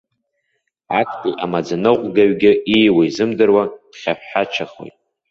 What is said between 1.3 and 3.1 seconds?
амаӡаныҟәгаҩгьы ииуа